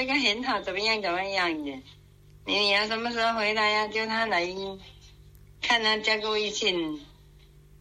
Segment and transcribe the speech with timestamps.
[0.00, 1.82] 这个很好，怎么样怎么样的？
[2.46, 4.48] 你你要什么时候回来呀、叫他来
[5.60, 7.04] 看他加个微信，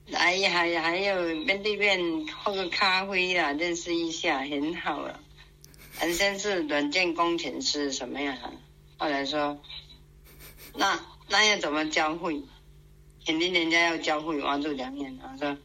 [0.07, 5.17] 来还还有面对面喝个咖啡啦，认识一下，很好了。
[5.97, 8.37] 本身是软件工程师什么样？
[8.97, 9.57] 后来说，
[10.75, 10.99] 那
[11.29, 12.43] 那要怎么教会？
[13.25, 15.17] 肯定人家要教会，王住两年。
[15.19, 15.57] 他说，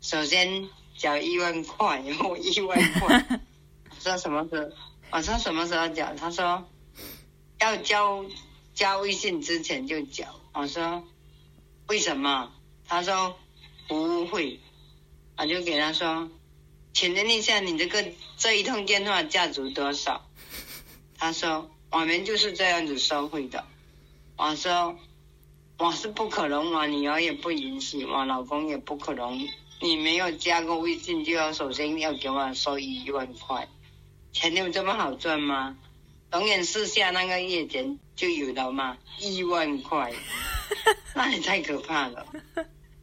[0.00, 3.24] 首先缴一万块，我一万块。
[3.28, 4.76] 我 说什么时候？
[5.10, 6.14] 我说什么时候缴？
[6.14, 6.68] 他说
[7.60, 8.24] 要交
[8.74, 10.26] 加微信之前就缴。
[10.52, 11.02] 我说
[11.86, 12.52] 为什么？
[12.86, 13.38] 他说
[13.88, 14.60] 服务费。
[15.36, 16.28] 我就给他说，
[16.92, 18.04] 请问一下，你这个
[18.36, 20.28] 这一通电话价值多少？
[21.16, 23.64] 他说我们就是这样子收费的。
[24.36, 24.98] 我说
[25.78, 29.48] 我是不可能，我女儿也不允许，我老公也不可能。
[29.80, 33.68] 你没有加过微信，就要首先要给我收一万块，
[34.32, 35.76] 钱有这么好赚吗？
[36.32, 38.96] 永远试下那个月钱就有了吗？
[39.18, 40.12] 一万块，
[41.14, 42.26] 那也太可怕了，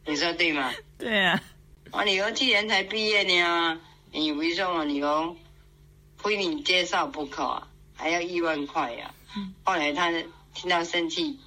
[0.06, 0.72] 你说对吗？
[0.98, 1.42] 对啊，
[1.90, 3.80] 我女儿去年才毕业呢，
[4.12, 5.34] 你以为说我女儿
[6.16, 7.68] 非你介绍不可啊？
[7.94, 9.12] 还要一万块呀、
[9.64, 10.10] 后来他
[10.54, 11.38] 听到生气，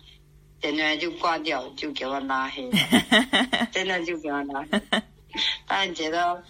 [0.59, 2.77] 点回来就挂掉，就给我拉黑了，
[3.71, 4.81] 真的就给我拉黑。
[5.67, 6.43] 但觉得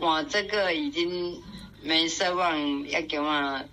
[0.00, 1.40] 我这个已经
[1.84, 3.64] 没奢望要给我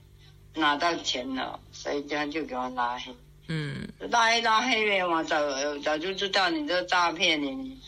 [0.56, 3.16] 拿到钱了，所以这样就给我拉黑。
[3.48, 5.40] 嗯，拉黑拉黑呗，我早
[5.80, 7.80] 早就知道你这诈骗你，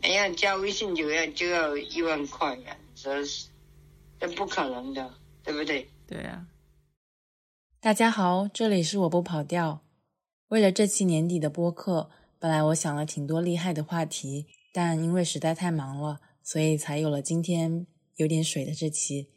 [0.00, 3.46] 没有加微信就要就要一万块呀，这是
[4.20, 5.88] 这不可能的，对不对？
[6.06, 6.46] 对啊，
[7.80, 9.80] 大家好，这里是我不跑调。
[10.48, 19.30] 为了这期年底的播客，本来我想了挺多厉害的话题，但因为实在太忙了，所以才有了今天有点水的这期。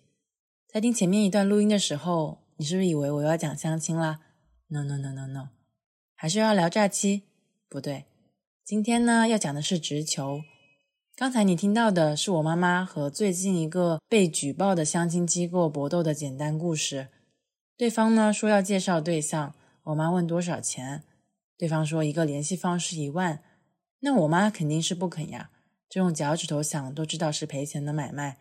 [0.78, 4.20] 在听前面一段录音的时候，你是不是以为我要讲相亲啦
[4.68, 5.50] ？No No No No No，
[6.16, 7.24] 还是要聊诈欺？
[7.68, 8.06] 不对，
[8.64, 10.42] 今天呢要讲的是直球。
[11.16, 17.08] 刚才你听到的是我妈妈和最近一个被举报的相亲机构搏斗的简单故事。
[17.76, 19.56] 对方呢说要介绍对象，
[19.86, 21.02] 我妈问多少钱，
[21.58, 23.42] 对方说一个联系方式一万，
[24.02, 25.50] 那我妈肯定是不肯呀，
[25.90, 28.38] 这用脚趾头想都知道是赔钱的买卖，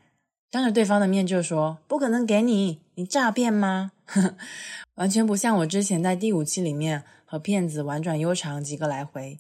[0.57, 3.93] 当着对方的面就说不可能给你，你诈骗吗？
[4.97, 9.39] 完全不像我之前在第五期里面和骗子婉转悠长几个来回，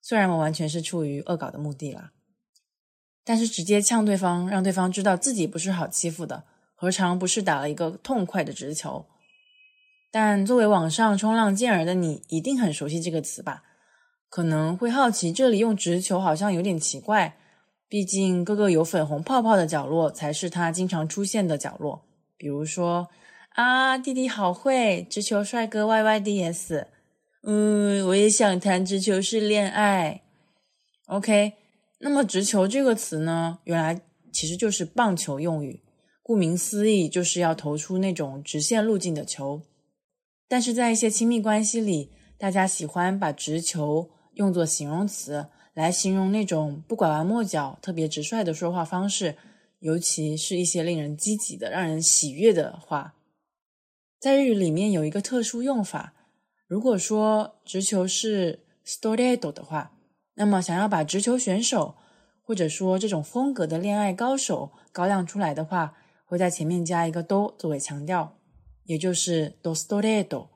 [0.00, 2.12] 虽然我完全是出于恶搞的目的啦，
[3.24, 6.44] 但是直接呛对方，让对方知道自己不是好欺负的，
[6.76, 9.04] 何尝不是打了一个痛快的直球？
[10.12, 13.64] 但作为网上冲浪健儿的你，一定很熟悉这个词吧？
[14.28, 17.36] 可能会好奇，这里用直球好像有点奇怪，
[17.88, 22.04] 毕竟各个有粉红泡泡的角落才是他经常出现的角落。
[22.36, 23.08] 比如说
[23.50, 26.88] 啊，弟弟好会直球帅哥 Y Y D S，
[27.42, 30.22] 嗯，我也想谈直球式恋爱。
[31.06, 31.52] OK，
[32.00, 35.82] 那么直球这个词呢，原来其实就是棒球用语，
[36.22, 39.62] 顾名思义就是要投出那种直线路径的球。
[40.48, 49.36] 但是在一些亲密关系里，大家喜欢把直球用作形容词来形容那种不拐弯抹角、特别直率的说话方式，
[49.80, 53.14] 尤其是一些令人积极的、让人喜悦的话。
[54.18, 56.14] 在日语里面有一个特殊用法，
[56.66, 59.92] 如果说直球是 storedo 的话，
[60.36, 61.96] 那么想要把直球选手
[62.40, 68.38] 或者说这种风格的恋爱高手高亮出来的话，会在前面加一个 do 作为强调。
[68.84, 70.46] 也就是 do storedo，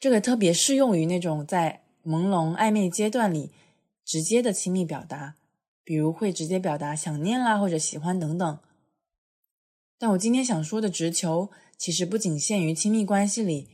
[0.00, 3.52] 这个特别适用于那种在朦胧暧昧阶段里
[4.10, 5.36] 直接的亲密表达，
[5.84, 8.58] 比如会直接表达想念啦或者喜欢等等。
[10.00, 11.48] 但我今天想说的直球，
[11.78, 13.68] 其实不仅限于亲密关系里，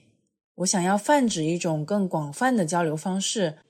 [0.56, 3.60] 我想要泛指一种更广泛的交流方式，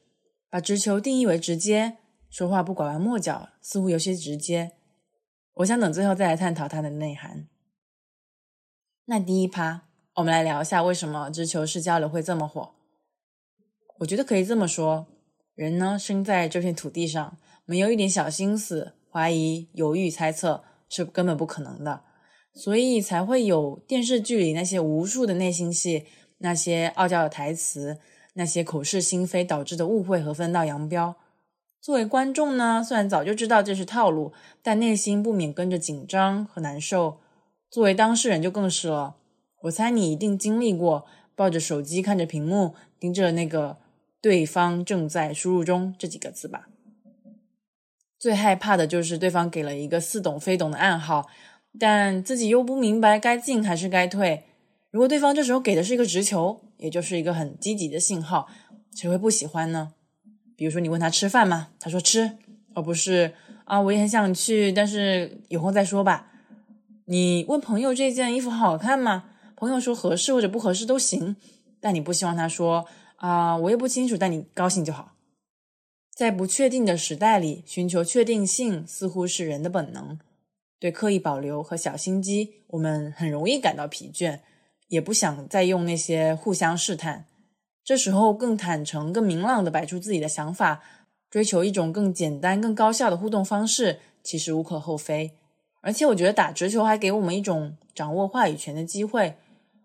[0.51, 4.73] 把直球定义为直接，说话不拐弯抹角，似乎有些直接。
[5.55, 7.47] 我想等最后再来探讨它的内涵。
[9.05, 12.75] 那第一趴，我们来聊一下为什么直球式交流会这么火。
[14.01, 15.07] 我觉得可以这么说：
[15.57, 22.03] 人呢，生在这片土地上，没有一点小心思、怀疑、犹豫、猜测，是根本不可能的。
[22.53, 26.05] 所以才会有电视剧里那些无数的内心戏，
[26.39, 27.99] 那些傲娇的台词，
[28.35, 31.17] 那些口是心非导致的误会和分道扬镳。
[31.81, 34.33] 作为观众呢，虽然早就知道这是套路，
[34.63, 37.21] 但内心不免跟着紧张和难受。
[37.71, 39.17] 作为当事人就更是了，
[39.63, 43.79] 我猜你一定经历过抱着手机看着屏幕，盯着那个
[44.27, 46.67] “对方正在输入中”这几个字吧。
[48.19, 51.29] 最害怕的就是对方给了一个似懂非懂的暗号，
[51.79, 54.43] 但自己又不明白该进还是该退。
[54.91, 58.49] 如果对方这时候给的是一个直球，也就是一个很积极的信号，
[58.93, 59.93] 谁会不喜欢呢？
[60.57, 61.69] 比如说你问他吃饭吗？
[61.79, 62.37] 他说吃，
[62.75, 63.33] 而不是
[63.65, 66.33] 啊我也很想去，但是以后再说吧。
[67.05, 69.27] 你问朋友这件衣服好看吗？
[69.55, 71.37] 朋友说合适或者不合适都行，
[71.81, 72.87] 但你不希望他说
[73.17, 75.13] 啊我也不清楚，但你高兴就好。
[76.15, 80.19] 在不确定的时代里，寻求确定性似乎是人的本能。
[80.79, 84.41] 对刻意保留和小心机，我们很容易感到疲倦，
[84.89, 87.27] 也不想再用那些互相试探。
[87.85, 90.83] 这时候，更坦诚、更明朗的摆出自己的想法，
[91.31, 95.33] 追求一种更简单、更高效的互动方式，其实无可厚非。
[95.83, 99.37] 而且，我觉得打直球还给我们一种掌握话语权的机会。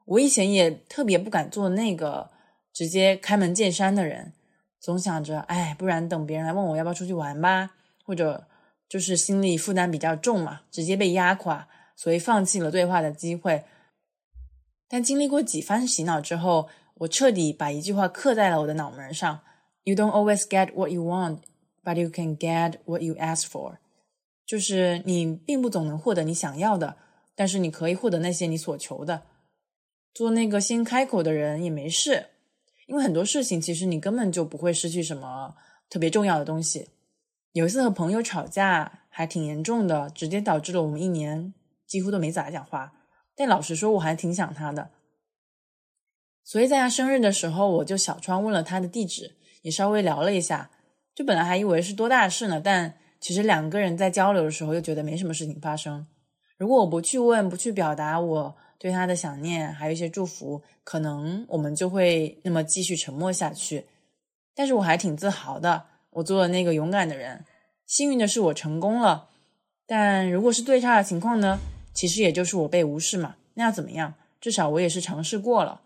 [0.05, 2.30] 我以前也特别不敢做那个
[2.73, 4.33] 直接开门见山的人。
[4.79, 8.47] 总想着，哎，不然等别人来问我要不要出去玩吧，或者
[8.89, 13.63] 就是心理负担比较重嘛，直接被压垮，所以放弃了对话的机会。
[14.87, 19.41] 但经历过几番洗脑之后，我彻底把一句话刻在了我的脑门上
[19.83, 21.41] ：You don't always get what you want,
[21.83, 23.77] but you can get what you ask for。
[24.45, 26.97] 就是你并不总能获得你想要的，
[27.35, 29.21] 但是你可以获得那些你所求的。
[30.13, 32.27] 做那个先开口的人也没事。
[32.91, 35.55] 因为很多事情，其实你根本就不会失去什么
[35.89, 36.89] 特别重要的东西。
[37.53, 41.53] 有一次和朋友吵架，还挺严重的，直接导致了我们一年
[41.87, 42.91] 几乎都没咋讲话。
[43.33, 44.89] 但老实说，我还挺想他的。
[46.43, 50.69] 所以在他生日的时候，我就小窗问了他的地址，也稍微聊了一下。
[51.15, 56.05] 就本来还以为是多大事呢，但其实两个人在交流的时候，又觉得没什么事情发生。
[56.61, 58.55] 如果我不去问，不去表达我。
[58.77, 63.85] 对他的想念，还有一些祝福，可能我们就会那么继续沉默下去。
[64.53, 67.43] 但是我还挺自豪的，我做了那个勇敢的人。
[67.87, 69.29] 幸运的是我成功了，
[69.87, 71.59] 但如果是最差的情况呢？
[71.95, 74.13] 其实也就是我被无视嘛，那要怎么样？
[74.39, 75.81] 至少我也是尝试过了。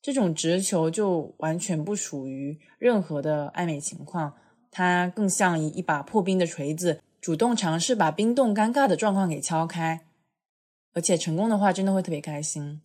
[0.00, 4.34] 这种直球就完全不属于任何的暧昧情况，
[4.70, 10.04] 它更像一一把破冰的锤子，主动尝试把冰冻尴尬的状况给敲开。
[10.92, 12.82] 而且成功的话，真的会特别开心。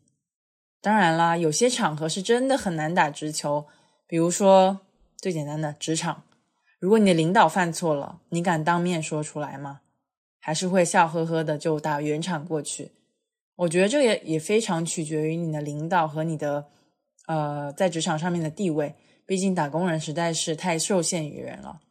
[0.80, 3.68] 当然啦，有些场合是真的很难打直球，
[4.07, 4.80] 比如说
[5.18, 6.24] 最简单的职场。
[6.80, 9.81] 如果你的领导犯错了，你敢当面说出来吗？
[10.39, 12.94] 还是会笑呵呵的就打圆场过去？
[13.57, 16.69] 我觉得这也也非常取决于你的领导和你的
[17.27, 18.95] 呃在职场上面的地位。
[19.25, 21.81] 毕竟打工人实在是太受限于人了。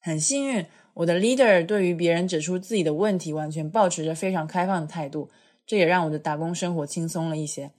[0.00, 0.64] 很幸运，
[0.96, 5.28] 我的 leader 对于别人指出自己的问题，完全保持着非常开放的态度。
[5.66, 7.72] 这也让我的打工生活轻松了一些。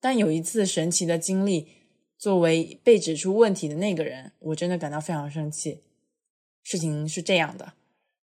[0.00, 1.68] 但有一次神奇的经历，
[2.18, 5.80] 作为被指出问题的那个人，我真的感到非常生气。
[6.62, 7.72] 事情是这样的：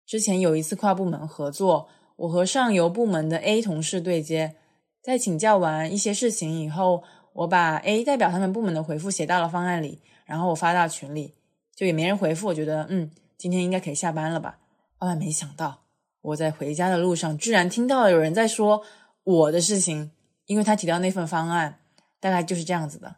[0.05, 4.57] 之前有一次跨部门合作，我和上游部门的 A 同事对接，
[5.01, 7.03] 在请教完一些事情以后，
[7.33, 11.33] 我把 A 代表他们部门的回复写到了方案里，然后我发到群里，
[11.75, 12.49] 就也没人回复。
[12.49, 13.11] 我觉得，嗯，
[13.45, 14.57] 今天应该可以下班了吧？
[15.01, 15.83] 万万没想到，
[16.23, 18.83] 我在回家的路上居然听到了有人在说。
[19.23, 20.13] 我的事情，
[20.47, 21.81] 因为他提到那份方案，
[22.21, 23.17] 大概就是这样子的。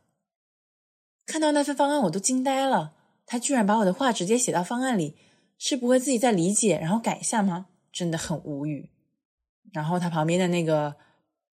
[1.27, 2.95] 看到那份方案，我都惊呆了。
[3.25, 5.17] 他居然把我的话直接写到方案里，
[5.59, 7.67] 是不会自己再理解然后改一下吗？
[7.93, 8.91] 真的很无语。
[9.73, 10.97] 然后他旁边的那个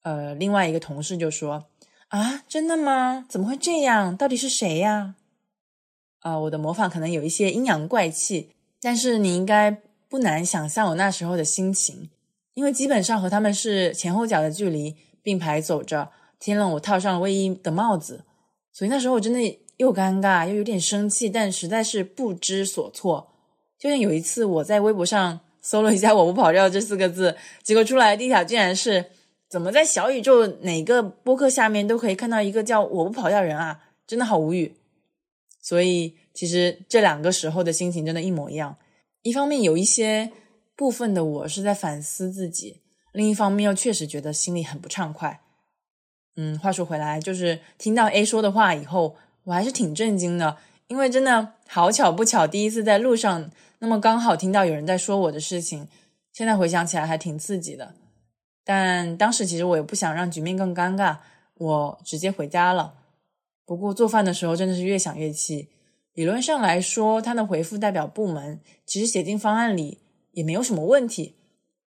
[0.01, 1.67] 呃另外一个同事就说
[2.09, 3.23] ：“啊，真的吗？
[3.29, 4.17] 怎么会这样？
[4.17, 5.13] 到底是谁呀？”
[6.21, 12.09] 啊，我的模仿可能有一些阴阳怪气，但是你应该不难想象我那时候的心情。
[12.53, 18.25] 因为基本上和他们是前后脚的距离并排走着，天冷我套上了卫衣的帽子，
[18.71, 23.31] 所以那时候我真的又尴尬又有点生气，但实在是不知所措。
[23.79, 29.05] 就像有一次我在微博上搜了一下“我不跑调”这四个字，结果出来的第一条竟然是
[29.49, 34.75] 怎么在小宇宙哪个播客下面都可以看到一个叫“我不跑调”人啊，真的好无语。
[35.59, 38.77] 所以其实这两个时候的心情真的一模一样，
[39.21, 40.31] 一方面有一些。
[40.75, 45.39] 部分的我是在反思自己，另一方面又确实觉得心里很不畅快。
[46.35, 55.87] 嗯，话说回来，就是听到 A 说的话以后，我还是挺震惊的，因为真的好巧不巧，第一次在路上，那么刚好听到有人在说我的事情，
[56.33, 57.93] 现在回想起来还挺刺激的。
[58.65, 61.17] 但当时其实我也不想让局面更尴尬，
[61.59, 62.95] 我直接回家了。
[63.63, 65.69] 不过做饭的时候真的是越想越气。
[66.13, 69.99] 理论上来说，他的回复代表部门，其实写进方案里。
[70.33, 71.35] 也没有什么问题，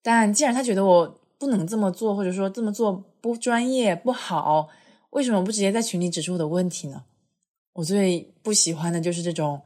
[0.04, 4.68] 但既然他觉得我不能这么做，或者说这么做不专业不好，
[5.10, 7.02] 为什么不直接在群里指出我的问题呢？
[7.72, 9.62] 我最不喜欢的就是这种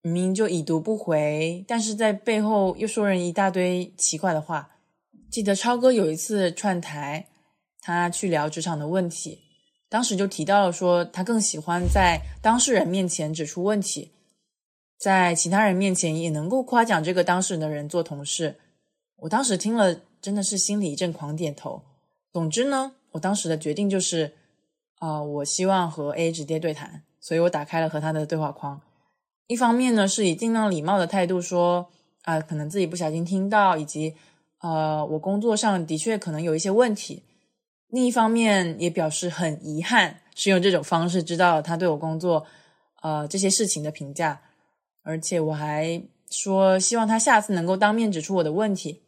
[0.00, 4.70] 明明就已读不回，但是在背后又说人一大堆奇怪的话。
[5.28, 7.26] 记得超哥有一次串台，
[7.80, 9.43] 他去聊职场的问题，
[9.94, 14.10] 当时就提到了说，他更喜欢在当事人面前指出问题，
[14.98, 18.56] 在其他人面前也能够夸奖这个当事人的人做同事。
[19.18, 21.84] 我当时听了，真的是心里一阵狂点头。
[22.32, 24.32] 总之呢，我当时的决定就是，
[24.98, 28.80] 啊，我希望和 A 直接对谈，所以我打开了和他的对话框。
[29.46, 31.88] 一方面呢，是以尽量礼貌的态度说，
[32.22, 34.16] 啊，可能自己不小心听到，以及，
[34.58, 37.22] 呃，我工作上的确可能有一些问题。
[37.94, 42.44] 另一方面，也表示很遗憾，是用这种方式知道他对我工作，
[43.02, 44.40] 呃，这些事情的评价。
[45.04, 49.02] 而且我还说，希望他下次能够当面指出我的问题。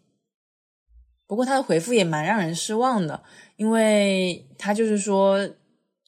[1.26, 3.24] 不过他的回复也蛮让人失望的，
[3.56, 5.50] 因为他就是说，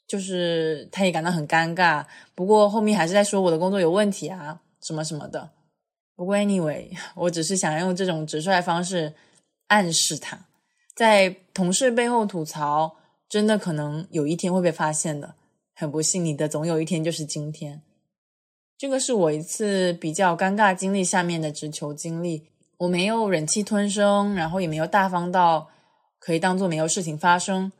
[0.06, 2.06] 就是他也感到很尴尬。
[2.37, 5.50] 不过后面还是在说我的工作有问题啊，什么什么的。
[6.14, 9.14] 不过 anyway，我只是想用这种直率方式
[9.66, 10.47] 暗示他，
[10.99, 12.97] 在同事背后吐槽，
[13.28, 15.37] 真的可能有一天会被发现的。
[15.73, 17.83] 很不幸，你的总有一天就是今天。
[18.76, 22.49] 这个是我一次比较尴尬经历下面的直球经历。
[22.78, 25.69] 我没有忍气吞声，然后也没有大方到
[26.19, 27.71] 可以当做没有事情发生。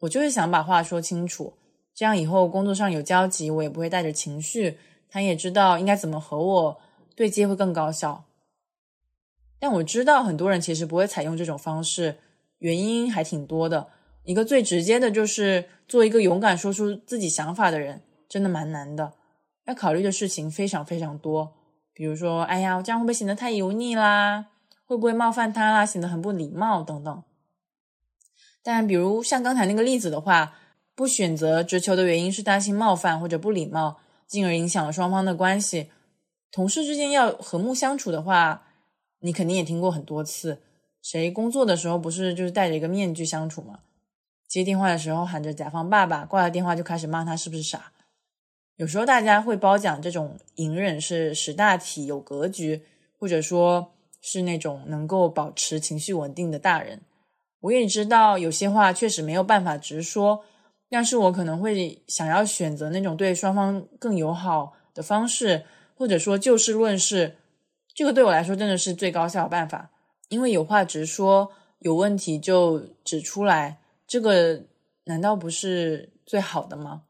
[0.00, 1.52] 我就是想把话说清楚，
[1.94, 4.76] 这样以后工作上有交集，我也不会带着情绪。
[5.08, 6.80] 他也知道应该怎么和我
[7.14, 8.24] 对接会更高效。
[9.60, 12.16] 但我知道很多人其实不会采用这种方式，
[12.64, 13.88] 原因还挺多的。
[14.22, 19.12] 一个最直接的就是做一个勇敢说出自己想法的人，真的蛮难的，
[19.66, 21.52] 要考虑的事情非常非常多。
[21.92, 24.46] 比如说，哎呀，我这样会不会显得太油腻啦？
[24.86, 25.84] 会不会冒犯他啦？
[25.84, 27.22] 显得很不礼貌等等。
[28.62, 30.56] 但比如像刚才那个例子的话，
[30.94, 35.90] 不选择直球的原因是担心冒犯或者不礼貌，进而影响了双方的关系。
[36.50, 38.68] 同事之间要和睦相处的话，
[39.20, 40.62] 你肯定也听过很多次。
[41.04, 43.80] 谁工作的时候不是就是戴着一个面具相处吗？
[44.48, 47.92] 接电话的时候喊着“甲方爸爸”，挂了电话就开始骂他是不是傻？
[48.76, 52.86] 有时候大家会褒奖这种隐忍是识大体、有格局，
[53.18, 53.92] 或者说
[54.22, 57.02] 是那种能够保持情绪稳定的大人。
[57.60, 60.42] 我也知道有些话确实没有办法直说，
[60.88, 67.36] 但是我可能会想要选择那种对双方更友好的方式，或者说就事论事。
[67.94, 69.90] 这个对我来说真的是最高效的办法，
[70.34, 74.64] 因为有话直说，有问题就指出来，这个
[75.04, 77.04] 难道不是最好的吗？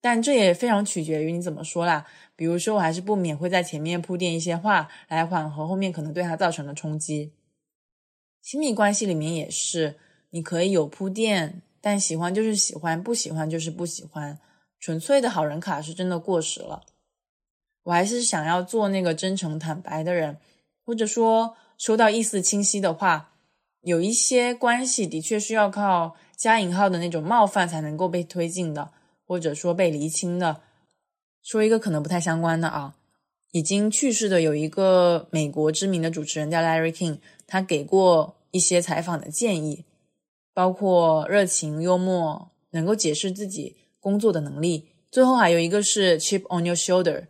[0.00, 2.06] 但这也非常取决于你怎么说啦。
[2.34, 7.34] 比如说，我还是不免会在前面铺垫一些话，来缓和后面可能对他造成的冲击。
[8.40, 9.98] 亲密关系里面也是，
[10.30, 14.40] 你可以有铺垫，但喜欢就是喜欢，不喜欢就是不喜欢。
[14.80, 16.82] 纯粹的好人卡是真的过时了。
[17.82, 20.38] 我还是想要做那个真诚坦白的人，
[20.84, 23.30] 或者说说到意思清晰的话。
[23.80, 28.92] 有一些关系的确是要靠加引号的那种冒犯才能够被推进的。
[29.26, 30.60] 或者说被厘清的，
[31.42, 32.94] 说一个可能不太相关的啊，
[33.52, 39.84] 已经去世的有一个美国知名的主持人叫 Larry King，他给过一些采访的建议，
[40.52, 44.88] 包括热情、幽默、能够解释自己工作的能力。
[45.10, 47.26] 最后还有一个是 chip on your shoulder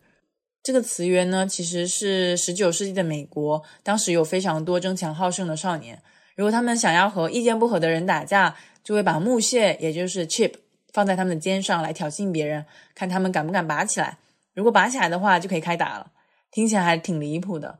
[0.63, 6.01] 这个词源呢，其实是十九世纪的美国，当时有非常多争强好胜的少年，
[6.35, 10.53] 如果他们想要和意见不合的人打架，就会把木屑，也就是 chip。
[10.93, 14.19] 放在他们的肩上来挑衅别人，看他们敢不敢拔起来。
[14.53, 16.11] 如果拔起来的话，就可以开打了。
[16.51, 17.79] 听起来还挺离谱的，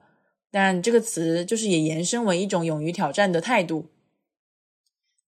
[0.52, 3.92] 但这个词就是也延伸为一种勇于挑战的态度。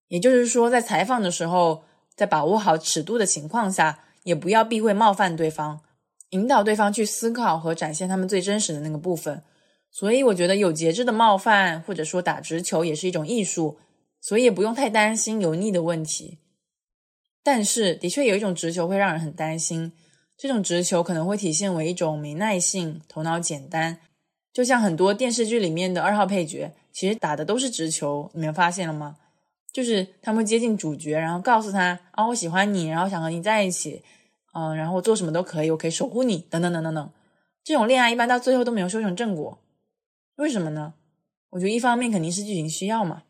[0.08, 1.84] 也就是说，在采访的时候，
[2.16, 5.80] 在把握好尺度的情况下，也不要避讳冒犯对方，
[6.30, 9.42] 引导对方去思考和展现他们最真实的那个部分。
[9.90, 13.78] 所以，我觉得有节制的冒犯或者说打直球也是一种艺术，
[14.20, 16.38] 所以也不用太担心油腻的问题。
[17.42, 19.92] 但是，的确有一种直球会让人很担心。
[20.36, 24.00] 这种直球可能会体现为一种没耐性、头脑简单，
[24.52, 28.30] 就像很多电视剧里面的二号配角，其实打的都是直球。
[28.34, 29.16] 你们发现了吗？
[29.72, 34.02] 就是他们接近主角，然后告诉他啊，我喜欢你，然后想和你在一起，
[34.56, 37.10] 嗯，然后我做什么都可以，我可以守护你，等等等等等。
[37.62, 39.58] 这种恋爱一般到最后都没有修成正果，
[40.36, 40.94] 为什么呢？
[41.50, 43.24] 我觉得一方面肯定是剧情需要嘛，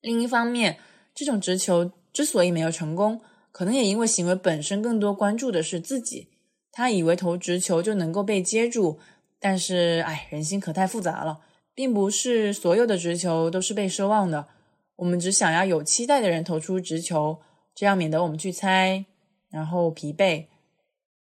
[0.00, 0.78] 另一方面
[1.14, 1.92] 这种直球。
[2.10, 3.20] 之所以没有成功，
[3.52, 6.28] 可能也因为行为本身更多关注的是自己。
[6.72, 8.98] 他以为投直球就能够被接住，
[9.38, 11.40] 但是，哎，人心可太复杂了，
[11.74, 14.48] 并不是所有的直球都是被奢望的。
[14.96, 17.38] 我们只想要有期待的人投出直球，
[17.72, 19.04] 这样免得我们去猜，
[19.50, 20.46] 然后疲惫。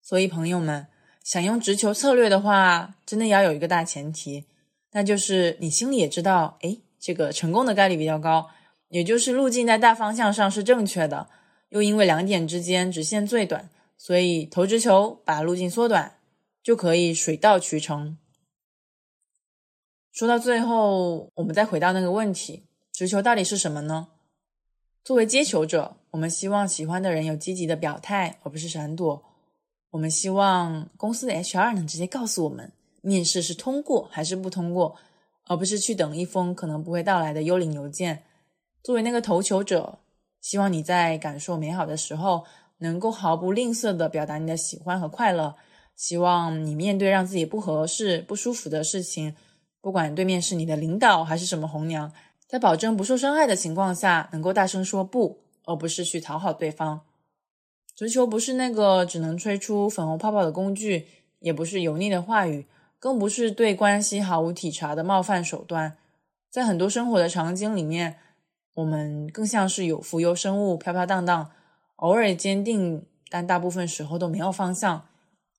[0.01, 0.87] 所以，朋友们
[1.23, 4.45] 想用直球策略的话，真的要有一个大前提，
[4.91, 8.49] 那就是你心里也知道，哎，这个成功的概率比较高。
[8.89, 11.27] 也就是路径在大方向上是正确的，
[11.69, 16.19] 又因为两点之间直线最短，所以投直球把路径缩短，
[16.61, 18.17] 就可以水到渠成。
[20.13, 24.09] 说到最后，我们再回到那个问题：直球到底是什么呢？
[25.03, 29.21] 作为接球者，我们希望喜欢的人有积极的表态，而不是闪躲。
[29.91, 34.95] 我们希望公司的 HR 能直接告诉我们，面试是通过还是不通过，
[35.43, 38.23] 而不是去等一封可能不会到来的幽灵邮件。
[38.81, 39.99] 作为那个投球者，
[40.39, 42.45] 希望你在感受美好的时候，
[42.77, 45.55] 能够毫不吝啬的表达你的喜欢和快乐。
[45.97, 49.35] 希望你面对让自己不合适、不舒服的事情。
[49.81, 52.13] 不管对面是你的领导还是什么红娘，
[52.47, 57.01] 在保证不受伤害的情况下，能够大声说不，而不是去讨好对方。
[57.95, 61.07] 直球不是那个只能吹出粉红泡泡的工具，
[61.39, 62.65] 也不是油腻的话语，
[62.99, 65.97] 更不是对关系毫无体察的冒犯手段。
[66.49, 68.17] 在很多生活的场景里面，
[68.75, 71.51] 我们更像是有浮游生物，飘飘荡荡，
[71.97, 75.07] 偶尔坚定，但大部分时候都没有方向。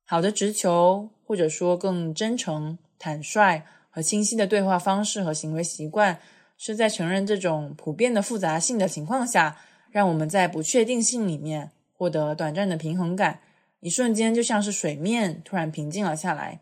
[0.04, 3.62] 好的直球，或者说更真诚、坦率。
[3.88, 6.20] 和清晰的对话方式和行为习惯，
[6.58, 9.56] 是在承认这种普遍的复杂性的情况下，
[9.96, 13.40] 让我们在不确定性里面获得短暂的平衡感，
[13.80, 16.60] 一瞬间就像是水面突然平静了下来。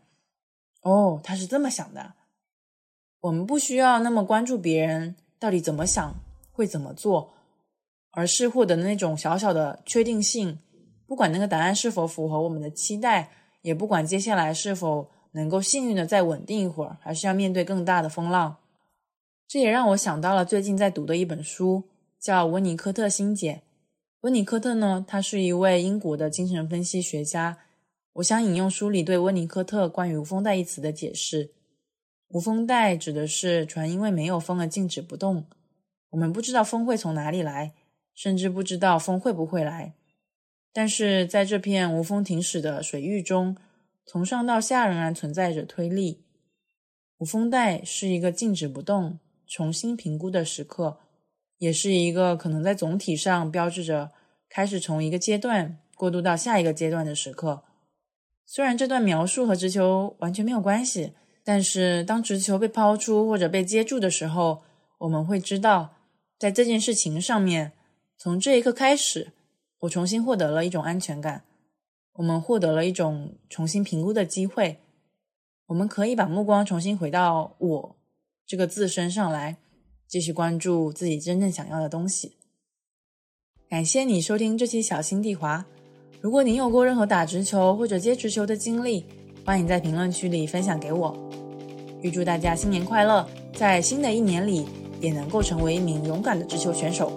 [0.83, 2.13] 哦，他是这么想的。
[3.19, 6.15] 我们不需要那么关注别人到底怎么想，
[6.53, 7.33] 会怎么做，
[8.11, 10.57] 而是获得那种小小的确定性，
[11.05, 13.31] 不管那个答案是否符合我们的期待，
[13.63, 15.11] 也不管接下来是否。
[15.31, 18.55] 能够幸运的再稳定一会儿，还是要面对更大的风浪？
[19.49, 21.83] 这也让我想到了最近在读的一本书，
[22.25, 23.53] 叫《温尼科特心结》。
[24.21, 27.59] 温尼科特呢，他是一位英国的精神分析学家。
[28.13, 31.51] 我想引用书里对温尼科特关于“无风带”一词的解释
[32.29, 35.45] ：“无风带”指的是船因为没有风而静止不动。
[36.09, 37.75] 我们不知道风会从哪里来，
[38.15, 39.93] 甚至不知道风会不会来。
[40.73, 43.55] 但是在这片无风停驶的水域中，
[44.03, 46.23] 从上到下仍然存在着推力，
[47.19, 50.97] 无风带是一个静止不动、重新评估的时刻，
[51.57, 54.11] 也是一个可能在总体上标志着
[54.49, 57.63] 开始从一个阶段过渡到下一个阶段的时刻。
[58.45, 61.13] 虽然这段描述和直球完全没有关系，
[61.43, 64.61] 但是当直球被抛出或者被接住的时候，
[64.99, 65.95] 我们会知道，
[66.37, 67.71] 在这件事情上面，
[68.17, 69.31] 从这一刻开始，
[69.79, 71.43] 我重新获得了一种安全感。
[72.13, 74.79] 我们获得了一种重新评估的机会，
[75.65, 77.95] 我们可以把目光重新回到“我”
[78.45, 79.57] 这个字身上来，
[80.15, 82.37] 继续关注自己真正想要的东西。
[83.67, 85.65] 感谢你收听这期小心地滑。
[86.21, 89.03] 如果您有过任何打直球或者接直球的经历，
[89.45, 91.13] 欢迎在评论区里分享给我。
[92.01, 94.65] 预祝大家新年快乐，在新的一年里
[95.01, 97.11] 也能够成为一名勇敢的直球选手。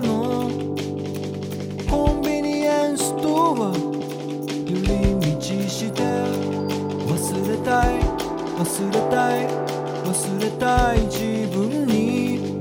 [0.00, 0.50] の
[1.88, 3.72] コンビニエンスストア
[4.66, 4.90] 寄り
[5.36, 6.02] 道して
[7.06, 7.14] 忘
[7.48, 8.00] れたい
[8.58, 9.48] 忘れたい
[10.04, 12.60] 忘れたい自分に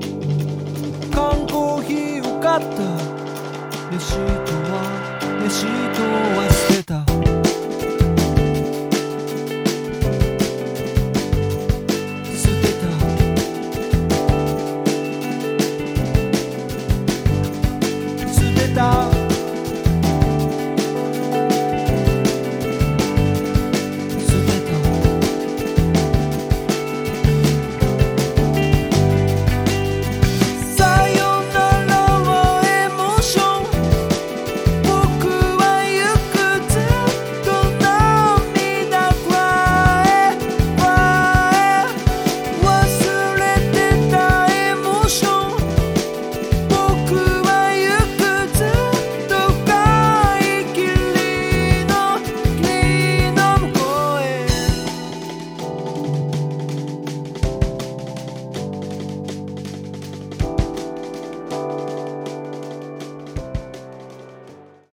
[1.12, 2.82] 缶コーヒーを買った
[3.91, 4.74] レシートは
[5.43, 6.02] レシート
[6.39, 6.54] は